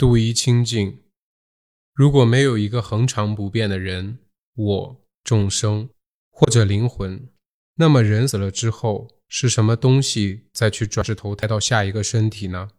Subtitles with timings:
[0.00, 1.02] 度一清净。
[1.92, 4.16] 如果没有一个恒常不变的人，
[4.54, 5.90] 我、众生
[6.30, 7.28] 或者灵魂，
[7.74, 12.70] 那么人死了之后是什么东西再去转世投胎到下一个身体呢？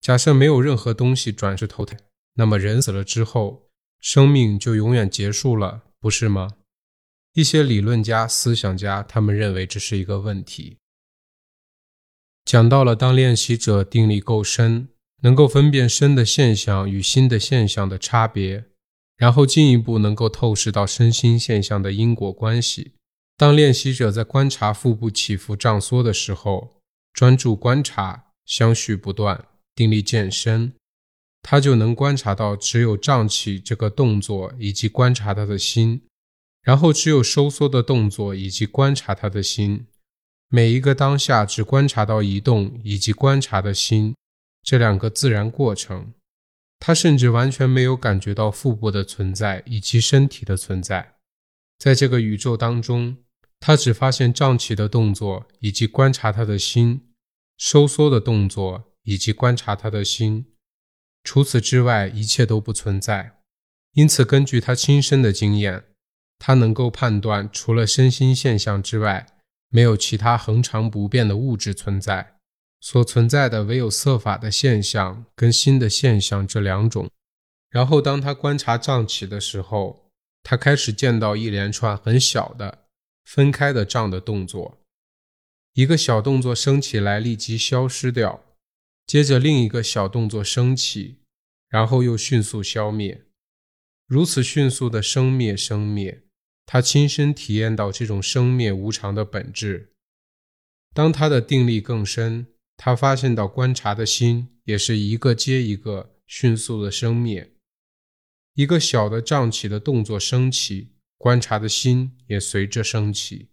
[0.00, 1.96] 假设没有任何东西转世投胎，
[2.34, 3.70] 那么人死了之后，
[4.00, 6.56] 生命就永远结束了，不是吗？
[7.34, 10.78] 一些理论家、思想家，他们认为这是一个问题。
[12.44, 14.88] 讲到了，当练习者定力够深，
[15.22, 18.64] 能够分辨身的现象与心的现象的差别，
[19.16, 22.92] 然后进一步能够透视到身心现象的因果关系。
[23.36, 26.80] 当练习者在观察腹部起伏胀缩的时候，
[27.12, 30.72] 专注观察，相续不断，定力渐深，
[31.42, 36.02] 他就能观察到只有胀起这个动作，以及观察他的心，
[36.62, 39.86] 然后只有收缩的动作，以及观察他的心。
[40.48, 44.14] 每一个当下只观察到移动以及观察的心
[44.66, 46.12] 这两个自然过程，
[46.80, 51.14] 他甚至完全没有感觉到腹部的存在以及身体的存在。
[51.78, 53.18] 在这个宇宙当中，
[53.60, 57.12] 他只发现胀起的动作以及观察他的心，
[57.56, 60.46] 收缩的动作以及观察他的心。
[61.22, 63.38] 除此之外，一切都不存在。
[63.92, 65.84] 因此，根据他亲身的经验，
[66.40, 69.26] 他能够判断，除了身心现象之外。
[69.68, 72.35] 没有其他恒常不变的物质存在，
[72.80, 77.10] 所存在的唯有色法的现象跟心的现象这两种。
[77.70, 80.10] 然后，当他观察胀起的时候，
[80.42, 82.86] 他开始见到一连串很小的
[83.24, 84.78] 分开的胀的动作，
[85.74, 88.44] 一个小动作升起来立即消失掉，
[89.06, 91.18] 接着另一个小动作升起，
[91.68, 93.24] 然后又迅速消灭，
[94.06, 96.22] 如此迅速的生灭生灭。
[96.64, 99.92] 他亲身体验到这种生灭无常的本质。
[100.94, 102.46] 当他的定力更深，
[102.76, 107.52] 他发现到观察的心也是一个接一个迅速的生灭。
[108.54, 113.50] 一个小的胀起的动作升起，观察的心也随着升起，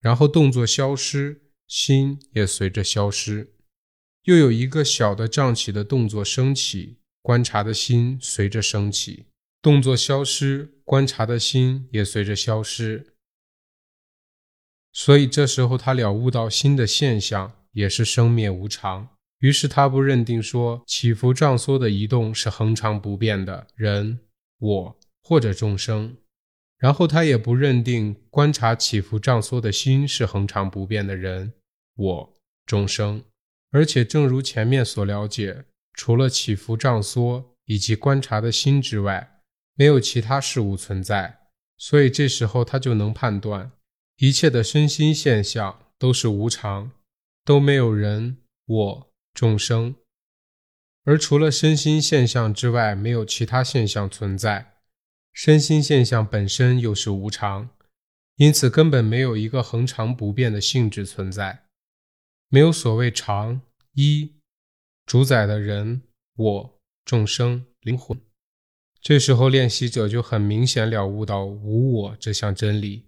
[0.00, 3.54] 然后动作消失，心也随着消失。
[4.24, 9.26] 又有一个小的胀起的动作升起，观察的心随着升起。
[9.60, 13.14] 动作消失，观察的心也随着消失。
[14.92, 19.08] 所以这时候他了悟到心的现象也是生灭无常，
[19.40, 24.20] 于是他不认定说起伏胀缩的移动是恒常不变的人、
[24.58, 26.16] 我或者众生，
[26.78, 31.52] 然后他也不认定观察起伏胀缩的心是恒常不变的人、
[31.96, 33.22] 我、众生，
[33.70, 39.28] 而且正如前面所了解，除了起伏胀缩以及观察的心之外。
[39.74, 41.38] 没有其他事物存在，
[41.78, 43.72] 所以这时候他就能判断
[44.18, 46.92] 一切的身心现象都是无常，
[47.44, 49.96] 都没有人、我、众生，
[51.04, 54.74] 而除了身心现象之外，没有其他现象存在。
[55.32, 57.70] 身心现象本身又是无常，
[58.36, 61.64] 因此根本没有一个恒常不变的性质存在，
[62.48, 63.62] 没有所谓常
[63.94, 64.34] 一
[65.06, 66.02] 主宰的人、
[66.36, 68.20] 我、众生、灵魂。
[69.00, 73.06] 这时候，练习者就很明显了悟到无我这项真理。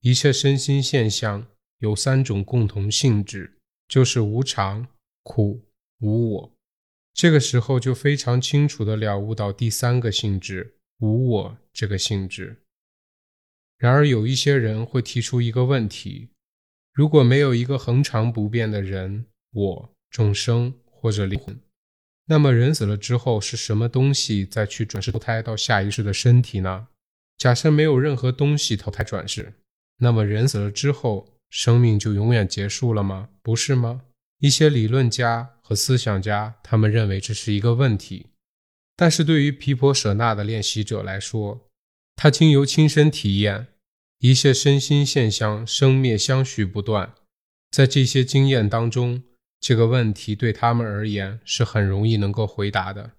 [0.00, 1.48] 一切身心现象
[1.78, 3.53] 有三种共同性质，
[3.88, 4.86] 就是无常、
[5.22, 5.62] 苦、
[6.00, 6.52] 无我。
[7.12, 12.62] 这个时候就非常清楚地了悟到第三个性质——无我这个性质。
[13.78, 16.30] 然而，有一些人会提出一个问题：
[16.92, 21.58] 如果没有一个恒常不变的人、我、众生或者灵魂？
[22.26, 26.88] 那么人死了之后是什么东西再去转世投胎到下一世的身体呢？
[27.36, 29.52] 假设没有任何东西投胎转世，
[29.98, 33.28] 那么人死了之后生命就永远结束了吗？
[33.40, 34.00] 不是吗？
[34.40, 38.26] 一些理论家和思想家他们认为这是一个问题，
[38.96, 41.68] 但是对于毗婆舍那的练习者来说，
[42.16, 43.68] 他经由亲身体验，
[44.18, 47.14] 一切身心现象生灭相续不断，
[47.70, 49.22] 在这些经验当中。
[49.60, 53.12] 这个问题对他们而言是很容易能够回答的，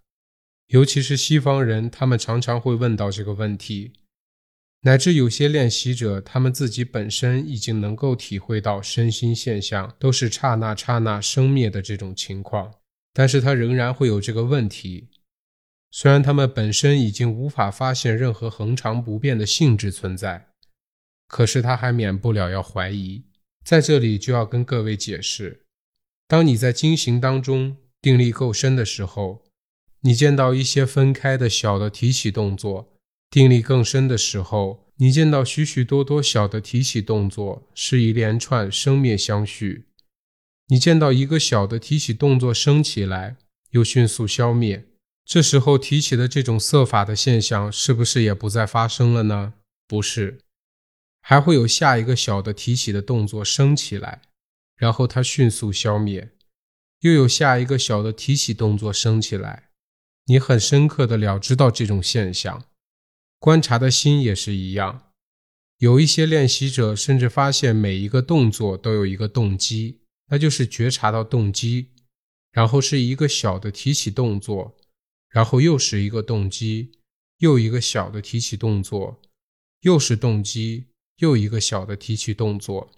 [0.68, 3.94] 尤其是西方人，他们常常会问到这个问题，
[4.86, 12.72] 乃至有些练习者，他们自己本身已经能够体会到身心现象都是刹那刹那生灭的这种情况，
[13.12, 15.10] 但是他仍然会有这个问题。
[15.90, 20.50] 虽然他们本身已经无法发现任何恒常不变的性质存在，
[21.28, 23.24] 可是他还免不了要怀疑。
[23.64, 25.62] 在这里就要跟各位解释。
[26.28, 29.46] 当你在经行当中定力够深的时候，
[30.02, 32.95] 你见到一些分开的小的提起动作；
[33.36, 39.88] 定力更深的时候，你见到许许多多小的提起动作是一连串生灭相续。
[40.68, 43.36] 你见到一个小的提起动作升起来，
[43.72, 44.86] 又迅速消灭，
[45.26, 49.56] 这时候提起的这种色法的现象，是不是也不再发生了呢？
[49.86, 50.40] 不是，
[51.20, 54.22] 还会有下一个小的提起的动作升起来，
[54.78, 56.32] 然后它迅速消灭，
[57.02, 59.72] 又有下一个小的提起动作升起来。
[60.28, 62.64] 你很深刻的了知到这种现象，
[63.46, 65.12] 观察的心也是一样。
[65.78, 70.00] 有一些练习者甚至发现每一个动作都有一个动机，
[70.32, 71.92] 那就是觉察到动机，
[72.52, 74.76] 然后是一个小的提起动作，
[75.30, 76.94] 然后又是一个动机，
[77.38, 79.22] 又一个小的提起动作，
[79.82, 80.86] 又是动机，
[81.18, 82.90] 又一个小的提起动作，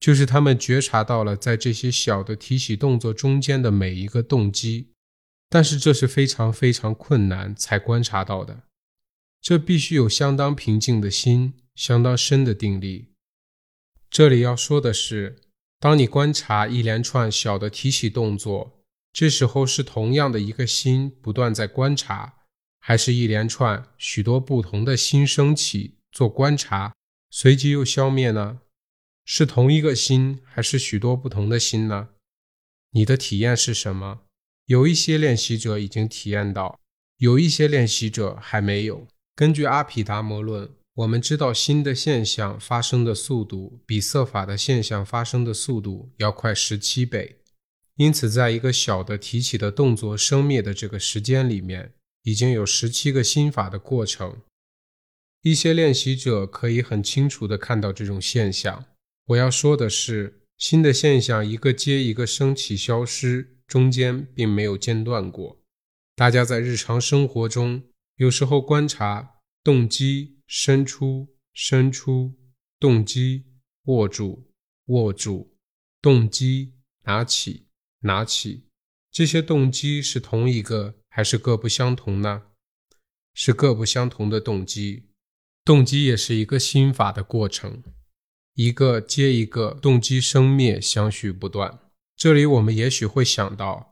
[0.00, 4.88] 就是他们觉察到了在这些小的提起动作中间的每一个动机。
[5.48, 8.64] 但是这是非常非常困难才观察到的，
[9.40, 13.08] 这必须有相当平静的心，相当深的定力。
[14.10, 15.40] 这里要说的是，
[15.78, 18.82] 当你观察一连串小的提起动作，
[19.12, 22.34] 这时候是同样的一个心不断在观察，
[22.78, 26.94] 还是一连串许多不同的心升起做观察，
[27.30, 28.60] 随即又消灭呢？
[29.24, 32.10] 是同一个心，还是许多不同的心呢？
[32.90, 34.22] 你的体验是什么？
[34.66, 36.78] 有一些练习者已经体验到，
[37.18, 39.06] 有一些练习者还没有。
[39.34, 47.38] 根据阿毗达摩论，我们知道新的现象发生的速度比色法的现象发生的速度要快十七倍。
[47.96, 51.92] 因此，在一个小的提起的动作生灭的这个时间里面，
[52.22, 54.38] 已经有十七个心法的过程。
[55.42, 58.84] 一些练习者可以很清楚地看到这种现象。
[59.26, 63.56] 我要说的是，新的现象一个接一个升起、消失。
[63.70, 65.60] 中间并没有间断过。
[66.16, 67.84] 大家在日常生活中，
[68.20, 72.38] 有时候观察动机伸出、伸出，
[72.78, 73.46] 动机
[73.84, 74.52] 握住、
[74.88, 75.56] 握住，
[76.02, 76.74] 动机
[77.04, 77.68] 拿起、
[78.00, 78.66] 拿起，
[79.10, 82.42] 这些动机是同一个还是各不相同呢？
[83.32, 85.08] 是各不相同的动机。
[85.64, 87.82] 动机也是一个心法的过程，
[88.52, 91.78] 一个接一个，动机生灭，相续不断。
[92.14, 93.89] 这里我们也许会想到，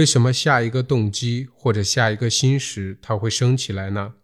[0.00, 4.14] 为什么下一个动机或者下一个心时它会升起来呢？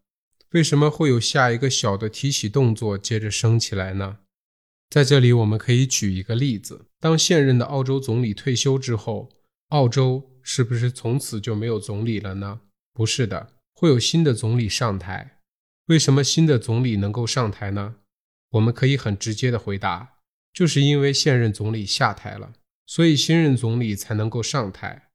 [0.52, 4.20] 为什么会有下一个小的提起动作接着升起来呢？
[4.88, 9.28] 在这里我们可以举一个例子：当现任的澳洲总理退休之后，
[9.68, 12.60] 澳洲是不是从此就没有总理了呢？
[12.94, 15.40] 不是的，会有新的总理上台。
[15.88, 17.96] 为什么新的总理能够上台呢？
[18.52, 20.14] 我们可以很直接的回答，
[20.54, 22.54] 就是因为现任总理下台了。
[22.86, 25.05] 所以新任总理才能够上台。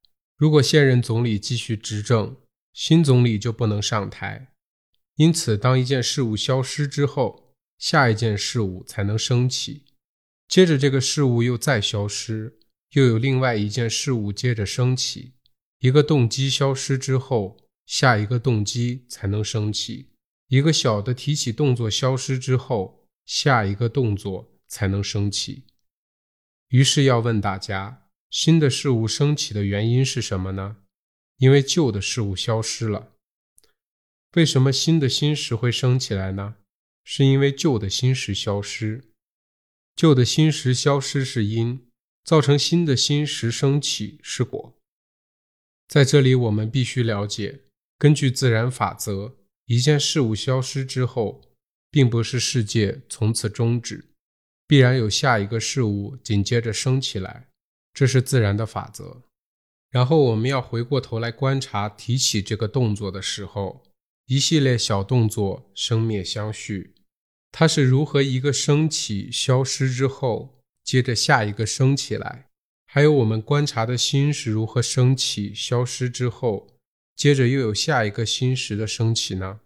[0.42, 2.36] 如果现任总理继续执政，
[2.74, 4.56] 新总理就不能上台。
[5.18, 9.84] 因此，当一件事物消失之后，下一件事物才能升起。
[10.48, 12.58] 接着，这个事物又再消失，
[12.94, 15.34] 又有另外一件事物接着升起。
[15.78, 20.10] 一个动机消失之后，下一个动机才能升起。
[20.48, 25.66] 一个小的提起动作消失之后，下一个动作才能升起。
[26.70, 30.78] 于是要问大家：新的事物升起的原因是什么呢？
[31.36, 33.12] 因为旧的事物消失了。
[34.38, 36.56] 为什么新的心识会升起来呢？
[37.04, 39.04] 是因为旧的心识消失。
[39.98, 41.86] 旧的心识消失是因，
[42.24, 44.78] 造成新的心识升起是果。
[45.90, 47.64] 在这里，我们必须了解，
[47.98, 51.42] 根据自然法则，一件事物消失之后，
[51.90, 54.06] 并不是世界从此终止。
[54.66, 57.50] 必然有下一个事物紧接着升起来，
[57.94, 59.24] 这是自然的法则。
[59.90, 63.84] 然后我们要回过头来观察提起这个动作的时候，
[64.26, 66.94] 一系列小动作生灭相续，
[67.52, 72.48] 它是如何一个升起消失之后，接着下一个升起来？
[72.86, 76.68] 还有我们观察的心是如何升起消失之后，
[77.16, 79.60] 接着又有下一个心识的升起呢？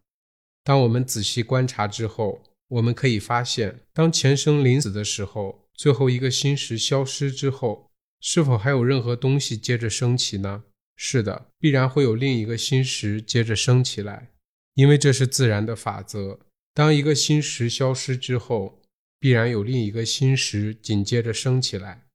[0.63, 2.43] 当我们仔细观察之后。
[2.67, 7.84] 我们可以发现，当前生临死的时候，最后一个心识消失之后，
[8.27, 10.63] 是否还有任何东西接着升起呢？
[10.95, 14.31] 是的，必然会有另一个心识接着升起来，
[14.73, 16.39] 因为这是自然的法则。
[16.73, 18.81] 当一个心识消失之后，
[19.19, 22.07] 必然有另一个心识紧接着升起来。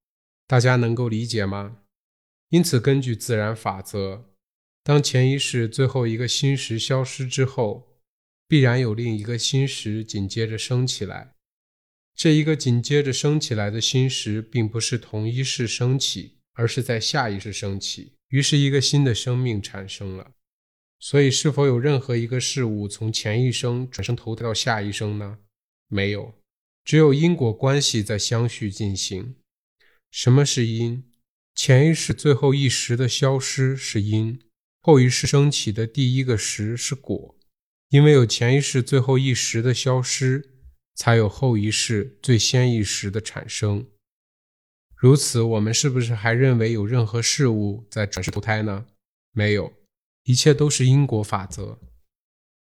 [0.49, 1.77] 大家能够理解吗？
[2.49, 4.25] 因此，根据自然法则，
[4.83, 8.01] 当前一世最后一个心识消失之后，
[8.49, 11.37] 必然有另一个心识紧接着升起来，
[12.21, 20.33] 这一个紧接着升起来的心识，并不是同一世升起，而是在下一世升起，于是一个新的生命产生了。
[20.99, 25.39] 所以，是否有任何一个事物从前一生转生投胎到下一生呢？
[25.89, 26.35] 没有，
[26.85, 29.37] 只有因果关系在相续进行。
[30.11, 31.05] 什么是因？
[31.55, 34.39] 前一世最后一时的消失是因，
[34.83, 37.39] 后一世升起的第一个时是果，
[37.89, 40.60] 因为有前一世最后一时的消失，
[40.95, 43.87] 才有后一世最先一时的产生。
[44.97, 48.87] 如此，我们是不是还认为有任何事物在转世投胎呢？
[49.33, 49.73] 没有，
[50.25, 51.79] 一切都是因果法则。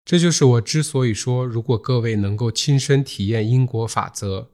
[0.05, 4.51] 这就是我之所以说，如果各位能够亲身体验因果法则，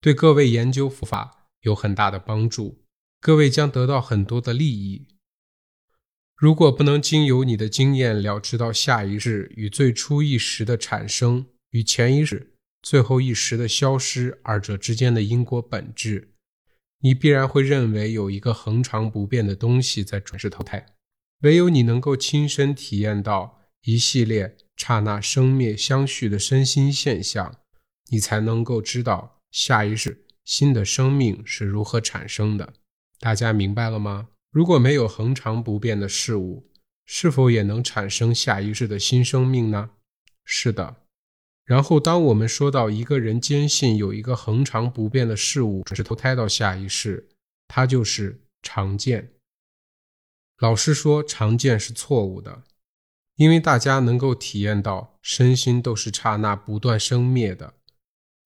[0.00, 2.84] 对各位研究佛法有很大的帮助，
[3.20, 5.06] 各位将得到很多的利益。
[6.34, 16.32] 如果不能经由你的经验了知到下一世与最初一时的产生与前一世最后一时的消失二者之间的因果本质，
[17.00, 20.86] 你必然会认为有一个恒常不变的东西在转世投胎。
[21.40, 27.60] 唯有你能够亲身体验到一系列刹那生灭相续的身心现象，
[28.10, 32.74] 你才能够知道下一世新的生命是如何产生的。
[33.20, 34.28] 大家明白了吗？
[34.50, 36.70] 如果没有恒常不变的事物，
[37.06, 39.90] 是否也能产生下一世的新生命呢？
[40.44, 41.07] 是的。
[41.68, 47.28] 然后，当我们说到一个人坚信有一个恒常不变的事物转世投胎到下一世，
[47.66, 49.34] 它就是常见。
[50.60, 52.62] 老师说，常见是错误的，
[53.36, 57.74] 因为大家能够体验到身心都是刹那不断生灭的，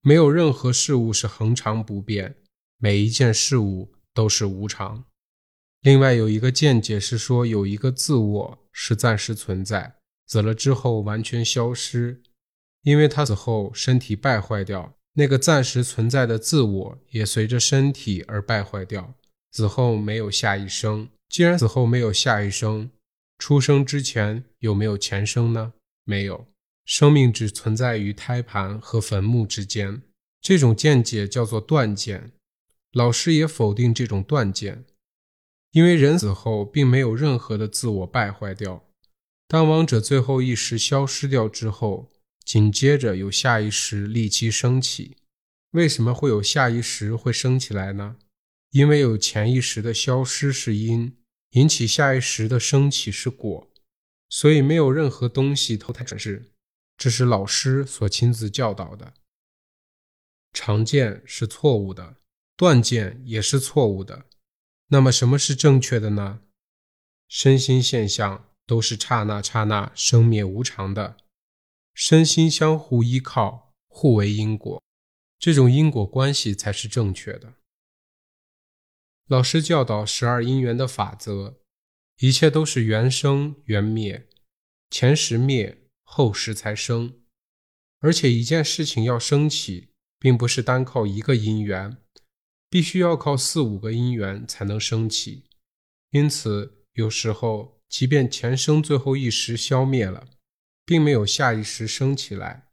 [0.00, 2.34] 没有任何事物是恒常不变，
[2.78, 5.04] 每一件事物都是无常。
[5.82, 9.94] 另外有一个见解是说，有一个自我是暂时存在，
[10.26, 12.20] 死了之后完全消失。
[12.82, 19.14] 因为他死后身体败坏掉，那个暂时存在的自我也随着身体而败坏掉。
[19.52, 22.90] 死后没有下一生，既然死后没有下一生，
[23.38, 25.74] 出生之前有没有前生呢？
[26.04, 26.46] 没有，
[26.84, 30.02] 生命只存在于胎盘和坟墓之间。
[30.40, 32.32] 这种见解叫做断见。
[32.92, 34.84] 老师也否定这种断见，
[35.70, 38.82] 因为人死后并没有任何的自我败坏掉。
[39.46, 42.11] 当亡者最后一时消失掉之后。
[42.44, 45.16] 紧接着有下意识立即升起，
[45.70, 48.16] 为什么会有下意识会升起来呢？
[48.70, 51.16] 因为有前一时的消失是因，
[51.50, 53.70] 引起下意识的升起是果，
[54.28, 56.52] 所以没有任何东西投胎转世，
[56.96, 59.14] 这是老师所亲自教导的。
[60.52, 62.16] 常见是错误的，
[62.56, 64.26] 断见也是错误的，
[64.88, 66.40] 那么什么是正确的呢？
[67.28, 71.16] 身心现象都是刹那刹那生灭无常的。
[71.94, 74.82] 身心相互依靠，互为因果，
[75.38, 77.54] 这种因果关系才是正确的。
[79.26, 81.60] 老师教导十二因缘的法则，
[82.18, 84.28] 一切都是缘生缘灭，
[84.90, 87.20] 前时灭，后时才生。
[88.00, 91.96] 而且一件事情要升起，并不是单靠一个因缘，
[92.68, 95.44] 必须要靠四五个因缘才能升起。
[96.10, 100.26] 因此，有时候即便前生最后一时消灭了。
[100.84, 102.68] 并没有下意识升起来。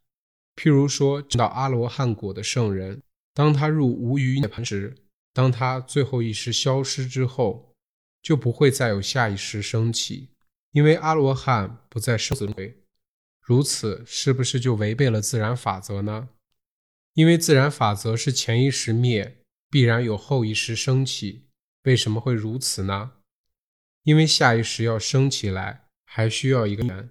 [0.56, 3.02] 譬如说，知道阿罗汉果的圣人，
[3.34, 4.96] 当他入无余涅盘时，
[5.34, 7.74] 当他最后一时消失之后，
[8.22, 10.30] 就不会再有下意识升起，
[10.72, 12.76] 因为阿罗汉不再生死轮回。
[13.42, 16.30] 如此，是不是就违背了自然法则呢？
[17.14, 19.38] 因为自然法则是前一时灭，
[19.70, 21.48] 必然有后一时升起。
[21.84, 23.14] 为什么会如此呢？
[24.04, 27.10] 因为下一时要升起来，还需要一个缘。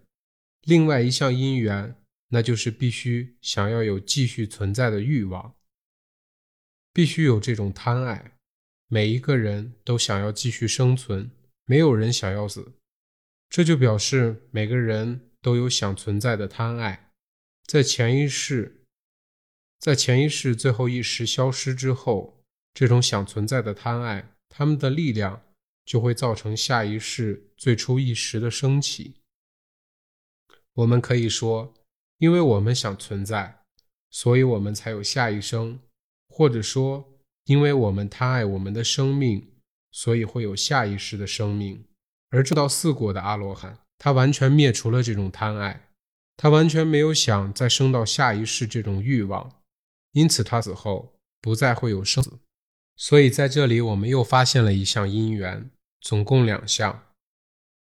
[0.69, 1.97] 另外一项因缘，
[2.29, 5.55] 那就是必须想要有继续存在的欲望，
[6.93, 8.33] 必须有这种贪爱。
[8.87, 11.31] 每一个人都想要继续生存，
[11.65, 12.75] 没有人想要死，
[13.49, 17.13] 这就表示每个人都有想存在的贪爱。
[17.65, 18.85] 在前一世，
[19.81, 22.45] 在前一世最后一时消失之后，
[22.75, 25.43] 这种想存在的贪爱，他们的力量
[25.87, 29.15] 就会造成下一世最初一时的升起。
[30.79, 31.75] 我们可以说，
[32.19, 33.65] 因为我们想存在，
[34.11, 35.79] 所以我们才有下一生；
[36.29, 39.49] 或者说，因为我们贪爱我们的生命，
[39.91, 41.85] 所以会有下一世的生命。
[42.31, 45.89] 而这道四果的阿罗汉，他完全灭除了这种贪爱，
[46.37, 49.61] 他完全没有想再生到下一世这种欲望，
[50.13, 52.39] 因此他死后不再会有生死。
[52.97, 55.69] 所以在这里，我们又发现了一项因缘，
[56.01, 57.08] 总共两项。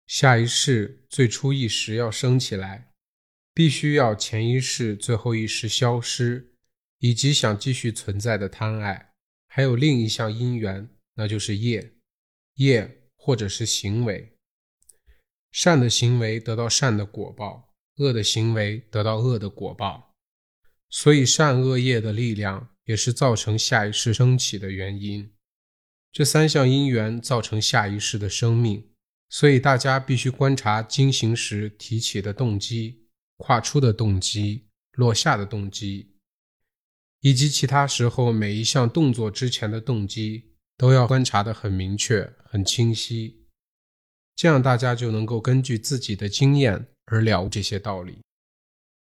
[0.06, 2.92] 下一世最初一时要升起来，
[3.54, 6.54] 必须要前一世最后一时消失，
[7.00, 9.14] 以及想继续存在的贪爱，
[9.48, 11.94] 还有另一项因缘，那就是业，
[12.56, 14.36] 业或者是行为。
[15.52, 20.14] 善的行为得到善的果报，恶的行为得到恶的果报。
[20.90, 25.34] 所以善恶业的力量也是造成下一世升起的原因。
[26.12, 28.93] 这三项因缘造成下一世的生命。
[29.34, 36.14] 所以大家必须观察经行时提起的动机、跨出的动机、落下的动机，
[37.22, 43.48] 以及其他时候每一项动作之前的动机，都要观察的很明确、很清晰。
[44.36, 48.20] 这样大家就能够根据自己的经验而了这些道理。